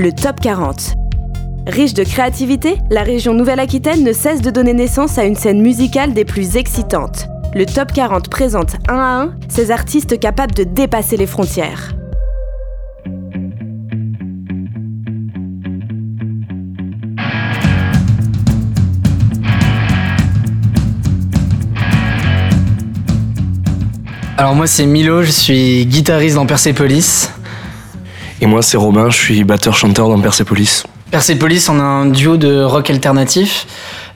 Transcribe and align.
le 0.00 0.12
Top 0.12 0.40
40. 0.40 0.94
Riche 1.66 1.92
de 1.92 2.04
créativité, 2.04 2.78
la 2.90 3.02
région 3.02 3.34
Nouvelle-Aquitaine 3.34 4.02
ne 4.02 4.14
cesse 4.14 4.40
de 4.40 4.48
donner 4.50 4.72
naissance 4.72 5.18
à 5.18 5.24
une 5.24 5.34
scène 5.34 5.60
musicale 5.60 6.14
des 6.14 6.24
plus 6.24 6.56
excitantes. 6.56 7.28
Le 7.54 7.66
Top 7.66 7.92
40 7.92 8.30
présente 8.30 8.76
un 8.88 8.96
à 8.96 9.22
un 9.22 9.34
ces 9.48 9.70
artistes 9.70 10.18
capables 10.18 10.54
de 10.54 10.64
dépasser 10.64 11.18
les 11.18 11.26
frontières. 11.26 11.94
Alors 24.38 24.54
moi 24.54 24.66
c'est 24.66 24.86
Milo, 24.86 25.22
je 25.22 25.30
suis 25.30 25.84
guitariste 25.84 26.36
dans 26.36 26.46
Persepolis. 26.46 27.28
Et 28.42 28.46
moi 28.46 28.62
c'est 28.62 28.78
Robin, 28.78 29.10
je 29.10 29.16
suis 29.16 29.44
batteur-chanteur 29.44 30.08
dans 30.08 30.18
Persepolis. 30.18 30.84
Persepolis, 31.10 31.68
on 31.68 31.78
a 31.78 31.82
un 31.82 32.06
duo 32.06 32.38
de 32.38 32.62
rock 32.62 32.88
alternatif 32.88 33.66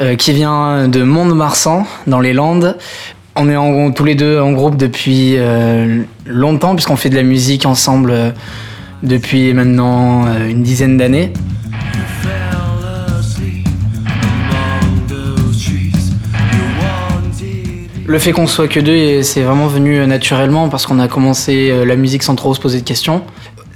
euh, 0.00 0.16
qui 0.16 0.32
vient 0.32 0.88
de 0.88 1.04
Mont-de-Marsan, 1.04 1.86
dans 2.08 2.18
les 2.18 2.32
Landes. 2.32 2.76
On 3.36 3.48
est 3.48 3.94
tous 3.94 4.04
les 4.04 4.16
deux 4.16 4.40
en 4.40 4.50
groupe 4.50 4.76
depuis 4.76 5.34
euh, 5.36 6.02
longtemps 6.26 6.74
puisqu'on 6.74 6.96
fait 6.96 7.10
de 7.10 7.14
la 7.14 7.22
musique 7.22 7.64
ensemble 7.64 8.10
euh, 8.10 8.30
depuis 9.04 9.54
maintenant 9.54 10.26
une 10.48 10.64
dizaine 10.64 10.96
d'années. 10.96 11.32
Le 18.06 18.18
fait 18.18 18.32
qu'on 18.32 18.46
soit 18.48 18.66
que 18.66 18.80
deux, 18.80 19.22
c'est 19.22 19.42
vraiment 19.42 19.68
venu 19.68 20.04
naturellement 20.06 20.68
parce 20.70 20.86
qu'on 20.86 20.98
a 20.98 21.06
commencé 21.06 21.84
la 21.84 21.94
musique 21.94 22.24
sans 22.24 22.34
trop 22.34 22.54
se 22.54 22.60
poser 22.60 22.80
de 22.80 22.84
questions. 22.84 23.22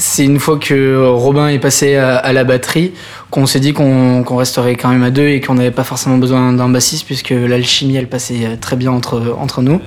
C'est 0.00 0.24
une 0.24 0.38
fois 0.38 0.58
que 0.58 1.04
Robin 1.06 1.48
est 1.48 1.58
passé 1.58 1.96
à, 1.96 2.32
la 2.32 2.44
batterie 2.44 2.92
qu'on 3.30 3.46
s'est 3.46 3.58
dit 3.58 3.72
qu'on 3.72 4.36
resterait 4.36 4.76
quand 4.76 4.90
même 4.90 5.02
à 5.02 5.10
deux 5.10 5.26
et 5.26 5.40
qu'on 5.40 5.54
n'avait 5.54 5.72
pas 5.72 5.82
forcément 5.82 6.18
besoin 6.18 6.52
d'un 6.52 6.68
bassiste 6.68 7.04
puisque 7.04 7.30
l'alchimie 7.30 7.96
elle 7.96 8.08
passait 8.08 8.46
euh, 8.46 8.56
très 8.60 8.76
bien 8.76 8.92
entre, 8.92 9.36
entre 9.38 9.60
nous. 9.60 9.80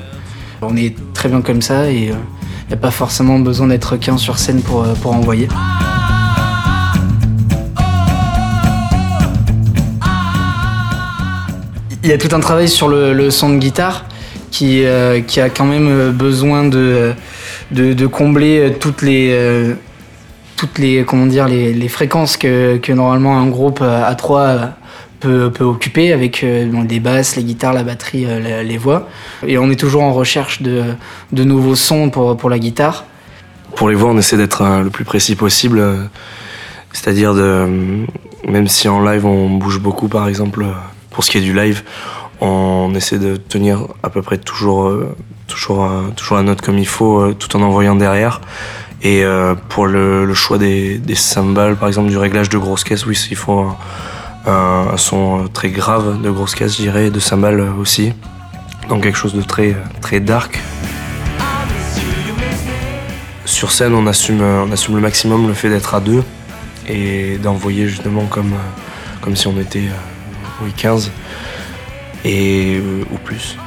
On 0.61 0.75
est 0.75 0.95
très 1.13 1.29
bien 1.29 1.41
comme 1.41 1.61
ça 1.61 1.89
et 1.89 1.95
il 1.95 2.11
euh, 2.11 2.15
n'y 2.67 2.73
a 2.73 2.77
pas 2.77 2.91
forcément 2.91 3.39
besoin 3.39 3.67
d'être 3.67 3.95
qu'un 3.95 4.17
sur 4.17 4.37
scène 4.37 4.61
pour, 4.61 4.83
pour 5.01 5.15
envoyer. 5.15 5.47
Il 12.03 12.09
y 12.09 12.13
a 12.13 12.17
tout 12.17 12.35
un 12.35 12.39
travail 12.39 12.67
sur 12.67 12.87
le, 12.89 13.29
son 13.29 13.51
de 13.51 13.57
guitare 13.57 14.05
qui, 14.49 14.83
euh, 14.85 15.21
qui 15.21 15.39
a 15.39 15.49
quand 15.49 15.65
même 15.65 15.87
euh, 15.87 16.11
besoin 16.11 16.65
de, 16.65 17.13
de, 17.71 18.05
combler 18.07 18.59
euh, 18.59 18.69
toutes 18.79 19.03
les, 19.03 19.75
toutes 20.61 20.77
les, 20.77 21.03
comment 21.05 21.25
dire, 21.25 21.47
les, 21.47 21.73
les 21.73 21.87
fréquences 21.87 22.37
que, 22.37 22.91
normalement 22.91 23.39
un 23.39 23.47
groupe 23.47 23.81
à 23.81 24.13
trois 24.13 24.75
peut, 25.19 25.49
peut 25.49 25.63
occuper 25.63 26.13
avec 26.13 26.45
des 26.45 26.99
basses, 26.99 27.35
les 27.35 27.43
guitares, 27.43 27.73
la 27.73 27.81
batterie, 27.81 28.27
les 28.63 28.77
voix. 28.77 29.09
Et 29.47 29.57
on 29.57 29.71
est 29.71 29.75
toujours 29.75 30.03
en 30.03 30.13
recherche 30.13 30.61
de, 30.61 30.93
nouveaux 31.31 31.73
sons 31.73 32.11
pour, 32.11 32.47
la 32.47 32.59
guitare. 32.59 33.05
Pour 33.75 33.89
les 33.89 33.95
voix, 33.95 34.11
on 34.11 34.17
essaie 34.19 34.37
d'être 34.37 34.61
le 34.83 34.91
plus 34.91 35.03
précis 35.03 35.35
possible. 35.35 35.83
C'est-à-dire 36.93 37.33
de, 37.33 38.05
même 38.47 38.67
si 38.67 38.87
en 38.87 39.03
live 39.03 39.25
on 39.25 39.49
bouge 39.49 39.79
beaucoup, 39.79 40.09
par 40.09 40.27
exemple, 40.27 40.63
pour 41.09 41.23
ce 41.23 41.31
qui 41.31 41.39
est 41.39 41.41
du 41.41 41.55
live, 41.55 41.81
on 42.39 42.93
essaie 42.93 43.17
de 43.17 43.35
tenir 43.35 43.87
à 44.03 44.11
peu 44.11 44.21
près 44.21 44.37
toujours, 44.37 44.87
euh, 44.87 45.15
toujours, 45.47 45.89
toujours 46.15 46.37
la 46.37 46.43
note 46.43 46.61
comme 46.61 46.77
il 46.77 46.87
faut, 46.87 47.19
euh, 47.19 47.33
tout 47.33 47.55
en 47.55 47.61
envoyant 47.63 47.95
derrière. 47.95 48.41
Et 49.03 49.23
euh, 49.23 49.55
pour 49.69 49.87
le, 49.87 50.33
choix 50.33 50.57
des, 50.57 51.01
cymbales, 51.15 51.75
par 51.75 51.87
exemple 51.87 52.09
du 52.09 52.17
réglage 52.17 52.49
de 52.49 52.57
grosse 52.57 52.83
caisse, 52.83 53.05
oui, 53.05 53.17
il 53.29 53.37
faut 53.37 53.67
un, 54.45 54.97
son 54.97 55.47
très 55.51 55.69
grave 55.69 56.21
de 56.21 56.29
grosse 56.29 56.55
caisse, 56.55 56.77
je 56.77 56.83
dirais, 56.83 57.09
de 57.09 57.19
cymbales 57.19 57.61
aussi. 57.79 58.13
Donc 58.89 59.03
quelque 59.03 59.17
chose 59.17 59.33
de 59.33 59.41
très, 59.41 59.75
très 60.01 60.19
dark. 60.19 60.59
Sur 63.45 63.71
scène, 63.71 63.93
on 63.93 64.07
assume, 64.07 64.41
on 64.41 64.71
assume 64.71 64.95
le 64.95 65.01
maximum 65.01 65.47
le 65.47 65.53
fait 65.53 65.69
d'être 65.69 65.93
à 65.93 65.99
deux 65.99 66.23
et 66.87 67.37
d'envoyer 67.37 67.87
justement 67.87 68.25
comme, 68.25 68.53
comme 69.21 69.35
si 69.35 69.47
on 69.47 69.59
était 69.59 69.89
oui, 70.61 70.71
15 70.73 71.11
et 72.23 72.77
euh, 72.77 73.03
ou 73.11 73.17
plus. 73.17 73.57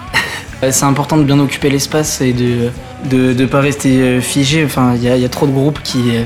C'est 0.71 0.85
important 0.85 1.17
de 1.17 1.25
bien 1.25 1.39
occuper 1.39 1.71
l'espace 1.71 2.21
et 2.21 2.33
de 2.33 2.71
ne 3.11 3.33
de, 3.33 3.47
pas 3.47 3.61
rester 3.61 4.01
euh, 4.01 4.21
figé. 4.21 4.65
Enfin, 4.65 4.95
il 4.97 5.03
y, 5.03 5.25
a 5.25 5.29
trop 5.29 5.47
de 5.47 5.53
groupes 5.53 5.81
qui 5.83 6.17
euh, 6.17 6.23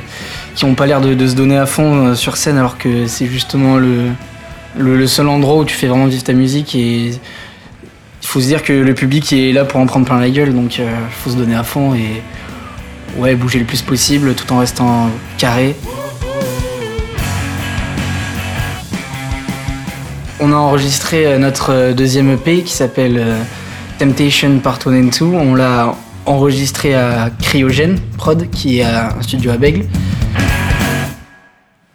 qui 0.54 0.64
ont 0.64 0.74
pas 0.74 0.86
l'air 0.86 1.00
de, 1.00 1.14
de, 1.14 1.26
se 1.26 1.34
donner 1.34 1.56
à 1.56 1.66
fond 1.66 2.14
sur 2.14 2.36
scène 2.36 2.58
alors 2.58 2.78
que 2.78 3.06
c'est 3.06 3.26
justement 3.26 3.76
le, 3.76 4.10
le, 4.76 5.06
seul 5.06 5.28
endroit 5.28 5.56
où 5.56 5.64
tu 5.64 5.74
fais 5.74 5.86
vraiment 5.86 6.06
vivre 6.06 6.24
ta 6.24 6.32
musique 6.32 6.74
et 6.74 7.10
il 7.10 8.26
faut 8.26 8.40
se 8.40 8.46
dire 8.46 8.64
que 8.64 8.72
le 8.72 8.94
public 8.94 9.32
est 9.32 9.52
là 9.52 9.64
pour 9.64 9.78
en 9.78 9.86
prendre 9.86 10.04
plein 10.04 10.18
la 10.18 10.30
gueule 10.30 10.52
donc 10.52 10.78
il 10.78 10.84
faut 11.12 11.30
se 11.30 11.36
donner 11.36 11.54
à 11.54 11.62
fond 11.62 11.94
et 11.94 12.22
ouais 13.18 13.36
bouger 13.36 13.60
le 13.60 13.64
plus 13.64 13.82
possible 13.82 14.34
tout 14.34 14.52
en 14.52 14.58
restant 14.58 15.10
carré. 15.38 15.76
On 20.40 20.52
a 20.52 20.56
enregistré 20.56 21.26
euh, 21.26 21.38
notre 21.38 21.72
euh, 21.72 21.92
deuxième 21.92 22.30
EP 22.30 22.62
qui 22.62 22.72
s'appelle 22.72 23.18
euh, 23.18 23.42
Temptation 23.98 24.60
Part 24.60 24.78
1 24.86 24.94
and 24.94 25.10
2. 25.10 25.24
On 25.24 25.54
l'a 25.54 25.94
enregistré 26.24 26.94
à 26.94 27.30
Cryogène 27.42 27.98
Prod, 28.16 28.48
qui 28.50 28.78
est 28.78 28.84
un 28.84 29.20
studio 29.22 29.50
à 29.50 29.56
Bègle. 29.56 29.86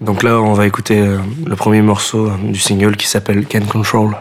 Donc 0.02 0.22
là, 0.22 0.40
on 0.42 0.54
va 0.54 0.68
écouter 0.68 1.02
le 1.46 1.56
premier 1.56 1.82
morceau 1.82 2.30
du 2.44 2.60
single 2.60 2.98
qui 2.98 3.08
s'appelle 3.08 3.46
Can 3.46 3.62
Control. 3.62 4.18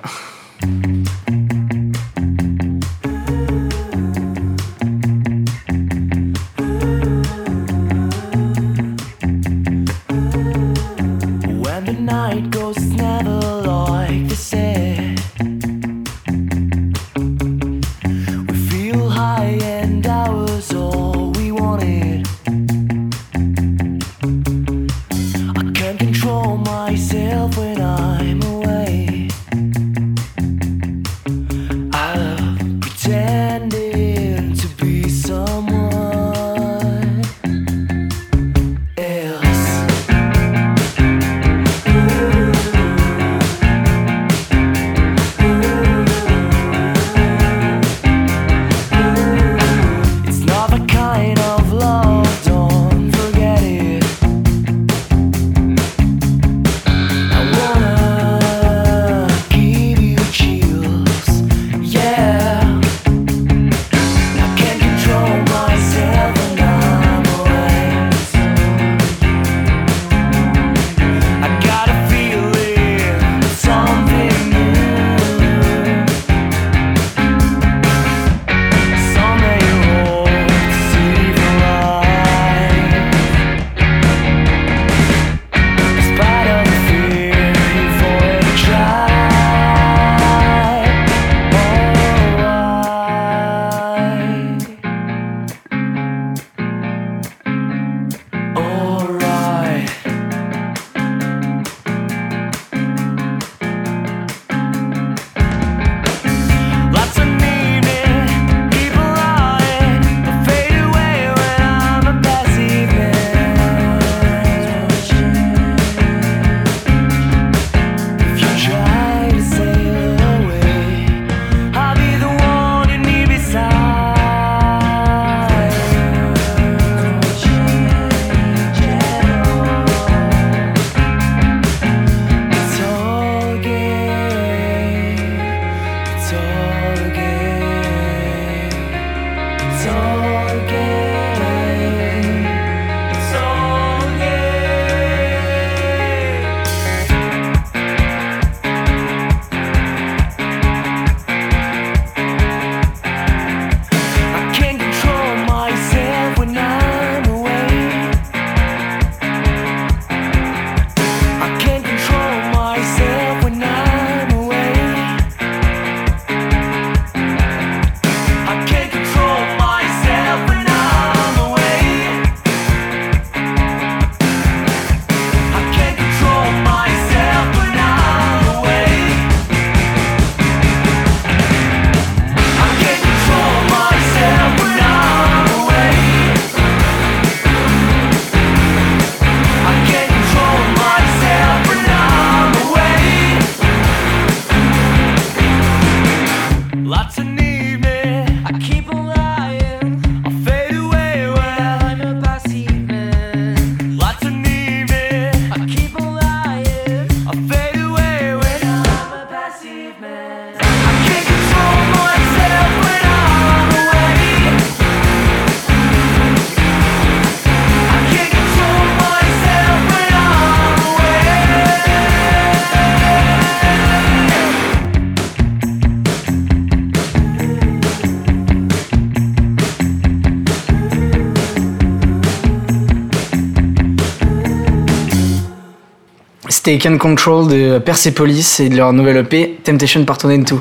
C'était 236.64 236.79
Can 236.79 236.97
Control 236.97 237.49
de 237.49 237.81
Persepolis 237.81 238.61
et 238.61 238.69
de 238.69 238.76
leur 238.76 238.93
nouvelle 238.93 239.17
EP 239.17 239.59
Temptation 239.64 240.05
Part 240.05 240.19
1 240.25 240.31
and 240.31 240.38
2. 240.43 240.61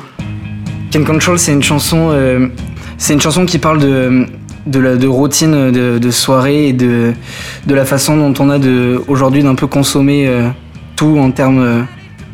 Can 0.92 1.04
Control, 1.04 1.38
c'est 1.38 1.52
une 1.52 1.62
chanson, 1.62 2.08
euh, 2.10 2.48
c'est 2.98 3.12
une 3.12 3.20
chanson 3.20 3.46
qui 3.46 3.58
parle 3.58 3.78
de, 3.78 4.26
de, 4.66 4.80
la, 4.80 4.96
de 4.96 5.06
routine 5.06 5.70
de, 5.70 6.10
soirée 6.10 6.66
et 6.66 6.72
de, 6.72 7.12
de 7.66 7.74
la 7.76 7.84
façon 7.84 8.16
dont 8.16 8.34
on 8.44 8.50
a 8.50 8.58
de, 8.58 9.00
aujourd'hui 9.06 9.44
d'un 9.44 9.54
peu 9.54 9.68
consommer 9.68 10.26
euh, 10.26 10.48
tout 10.96 11.18
en 11.20 11.30
termes 11.30 11.62
euh, 11.62 11.82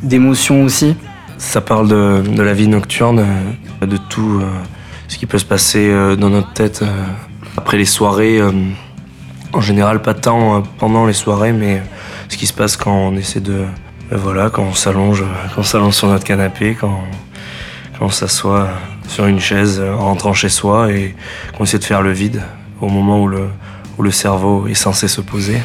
d'émotions 0.02 0.64
aussi. 0.64 0.96
Ça 1.36 1.60
parle 1.60 1.88
de, 1.88 2.22
de, 2.22 2.42
la 2.42 2.54
vie 2.54 2.68
nocturne, 2.68 3.22
de 3.82 3.98
tout 4.08 4.40
ce 5.08 5.18
qui 5.18 5.26
peut 5.26 5.38
se 5.38 5.44
passer 5.44 5.92
dans 6.18 6.30
notre 6.30 6.54
tête 6.54 6.82
après 7.54 7.76
les 7.76 7.84
soirées. 7.84 8.40
En 9.52 9.60
général, 9.60 10.02
pas 10.02 10.14
tant 10.14 10.62
pendant 10.78 11.06
les 11.06 11.12
soirées, 11.12 11.52
mais 11.52 11.82
ce 12.28 12.36
qui 12.36 12.46
se 12.46 12.52
passe 12.52 12.76
quand 12.76 12.92
on 12.92 13.16
essaie 13.16 13.40
de. 13.40 13.64
Voilà, 14.10 14.50
quand 14.50 14.62
on 14.62 14.74
s'allonge, 14.74 15.22
quand 15.54 15.60
on 15.60 15.64
s'allonge 15.64 15.94
sur 15.94 16.08
notre 16.08 16.24
canapé, 16.24 16.76
quand, 16.78 17.02
on 18.00 18.10
s'assoit 18.10 18.68
sur 19.08 19.26
une 19.26 19.40
chaise 19.40 19.80
en 19.80 20.04
rentrant 20.04 20.32
chez 20.32 20.48
soi 20.48 20.92
et 20.92 21.14
qu'on 21.56 21.64
essaie 21.64 21.78
de 21.78 21.84
faire 21.84 22.00
le 22.00 22.12
vide 22.12 22.42
au 22.80 22.88
moment 22.88 23.20
où 23.22 23.28
le 24.02 24.10
cerveau 24.10 24.68
est 24.68 24.74
censé 24.74 25.08
se 25.08 25.20
poser. 25.20 25.60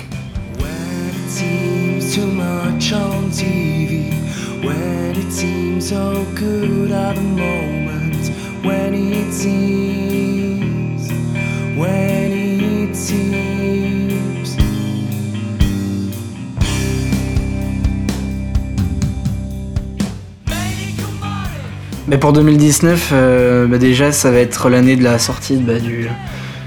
Pour 22.19 22.31
2019, 22.31 23.09
euh, 23.11 23.65
bah 23.65 23.77
déjà, 23.77 24.11
ça 24.11 24.29
va 24.29 24.37
être 24.37 24.69
l'année 24.69 24.95
de 24.95 25.03
la 25.03 25.17
sortie 25.17 25.55
bah, 25.55 25.79
du 25.79 26.07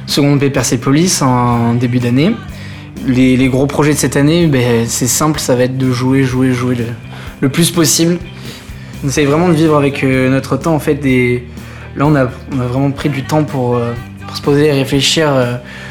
second 0.07 0.37
EP 0.37 0.51
Persepolis 0.51 1.23
en 1.23 1.75
début 1.75 1.99
d'année. 1.99 2.33
Les, 3.07 3.49
gros 3.49 3.67
projets 3.67 3.93
de 3.93 3.99
cette 3.99 4.17
année, 4.17 4.47
bah, 4.47 4.59
c'est 4.87 5.07
simple, 5.07 5.39
ça 5.39 5.55
va 5.55 5.65
être 5.65 5.77
de 5.77 5.93
jouer, 5.93 6.25
jouer, 6.25 6.53
jouer 6.53 6.77
le, 7.41 7.49
plus 7.49 7.71
possible. 7.71 8.19
On 9.05 9.09
essaye 9.09 9.27
vraiment 9.27 9.49
de 9.49 9.55
vivre 9.55 9.77
avec 9.77 10.03
euh, 10.03 10.31
notre 10.31 10.57
temps 10.57 10.75
en 10.75 10.81
fait. 10.81 11.05
Et 11.05 11.45
là, 11.97 12.07
on 12.07 12.17
a, 12.17 12.25
vraiment 12.51 12.91
pris 12.91 13.09
du 13.09 13.23
temps 13.23 13.45
pour, 13.45 13.77
euh, 13.77 13.93
se 14.35 14.43
poser 14.43 14.67
et 14.67 14.73
réfléchir 14.73 15.29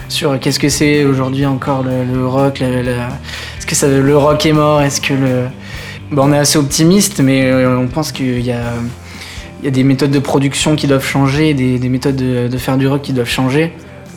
sur 0.10 0.38
qu'est-ce 0.40 0.60
que 0.60 0.70
c'est 0.70 1.06
aujourd'hui 1.06 1.46
encore 1.46 1.84
le, 1.84 2.28
rock. 2.28 2.62
Est-ce 2.62 3.66
que 3.66 3.86
le 3.86 4.18
rock 4.18 4.46
est 4.46 4.54
mort 4.54 4.82
Est-ce 4.82 5.00
que 5.00 5.14
le. 5.14 5.46
on 6.18 6.34
est 6.34 6.38
assez 6.38 6.60
optimiste, 6.60 7.22
mais 7.22 7.54
on 7.66 7.88
pense 7.88 8.12
qu'il 8.12 8.42
y 8.42 8.52
a 8.52 8.74
y 9.66 9.68
a 9.68 9.72
des 9.72 9.84
méthodes 9.84 10.12
de 10.12 10.20
production 10.20 10.76
qui 10.76 10.86
doivent 10.86 11.06
changer, 11.06 11.54
des, 11.54 11.90
méthodes 11.90 12.16
de, 12.16 12.58
faire 12.58 12.78
du 12.78 12.88
rock 12.88 13.02
qui 13.02 13.14
doivent 13.14 13.28
changer. 13.28 13.74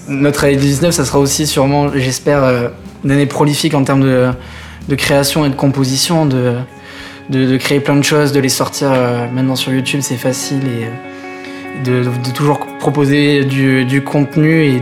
Notre 0.06 0.44
année 0.44 0.56
2019, 0.56 0.94
ça 0.94 1.04
sera 1.04 1.18
aussi 1.18 1.46
sûrement, 1.46 1.90
j'espère, 1.94 2.44
euh, 2.44 2.68
une 3.04 3.12
année 3.12 3.26
prolifique 3.26 3.74
en 3.74 3.82
termes 3.82 4.02
de, 4.02 4.94
création 4.94 5.46
et 5.46 5.48
de 5.48 5.54
composition, 5.54 6.26
de, 6.26 7.56
créer 7.56 7.80
plein 7.80 7.96
de 7.96 8.04
choses, 8.04 8.32
de 8.32 8.40
les 8.40 8.50
sortir 8.50 8.90
euh, 8.92 9.26
maintenant 9.32 9.56
sur 9.56 9.72
YouTube, 9.72 10.00
c'est 10.02 10.16
facile, 10.16 10.60
et 10.66 11.88
de, 11.88 12.04
toujours 12.34 12.60
proposer 12.78 13.44
du, 13.44 14.02
contenu 14.02 14.64
et 14.64 14.80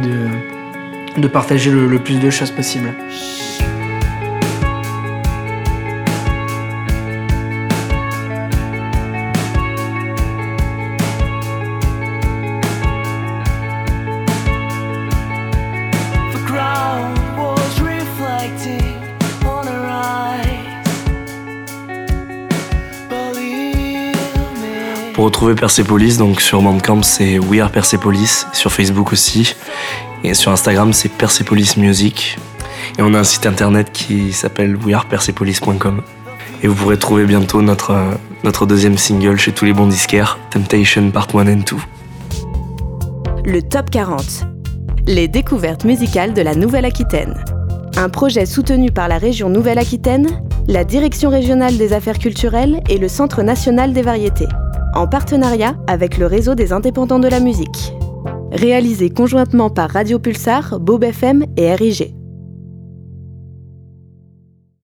de, 1.18 1.28
partager 1.28 1.70
le 1.70 1.98
plus 1.98 2.18
de 2.18 2.30
choses 2.30 2.50
possible. 2.50 2.92
Retrouver 25.26 25.56
Persepolis, 25.56 26.18
donc 26.18 26.40
sur 26.40 26.62
Bandcamp 26.62 27.02
c'est 27.02 27.38
We 27.38 27.60
Are 27.60 27.70
Persepolis, 27.70 28.46
sur 28.52 28.70
Facebook 28.70 29.12
aussi, 29.12 29.56
et 30.22 30.34
sur 30.34 30.52
Instagram 30.52 30.92
c'est 30.92 31.08
Persepolis 31.08 31.74
Music. 31.76 32.38
Et 32.96 33.02
on 33.02 33.12
a 33.12 33.18
un 33.18 33.24
site 33.24 33.44
internet 33.44 33.90
qui 33.92 34.32
s'appelle 34.32 34.76
wearepersepolis.com. 34.76 36.02
Et 36.62 36.68
vous 36.68 36.74
pourrez 36.76 36.96
trouver 36.96 37.24
bientôt 37.24 37.60
notre, 37.60 37.96
notre 38.44 38.66
deuxième 38.66 38.96
single 38.96 39.36
chez 39.36 39.50
tous 39.50 39.64
les 39.64 39.72
bons 39.72 39.88
disquaires, 39.88 40.38
Temptation 40.50 41.10
Part 41.10 41.28
1 41.34 41.52
and 41.52 41.62
2. 41.68 41.76
Le 43.44 43.62
Top 43.62 43.90
40. 43.90 44.46
Les 45.08 45.26
découvertes 45.26 45.84
musicales 45.84 46.34
de 46.34 46.42
la 46.42 46.54
Nouvelle-Aquitaine. 46.54 47.42
Un 47.96 48.08
projet 48.08 48.46
soutenu 48.46 48.92
par 48.92 49.08
la 49.08 49.18
région 49.18 49.48
Nouvelle-Aquitaine, 49.48 50.40
la 50.68 50.84
Direction 50.84 51.30
régionale 51.30 51.76
des 51.76 51.92
affaires 51.92 52.18
culturelles 52.18 52.80
et 52.88 52.98
le 52.98 53.08
Centre 53.08 53.42
national 53.42 53.92
des 53.92 54.02
variétés 54.02 54.48
en 54.96 55.06
partenariat 55.06 55.76
avec 55.86 56.16
le 56.16 56.26
réseau 56.26 56.54
des 56.54 56.72
indépendants 56.72 57.18
de 57.18 57.28
la 57.28 57.40
musique. 57.40 57.92
Réalisé 58.50 59.10
conjointement 59.10 59.68
par 59.68 59.90
Radio 59.90 60.18
Pulsar, 60.18 60.80
Bob 60.80 61.04
FM 61.04 61.44
et 61.56 61.74
RIG. 61.74 62.14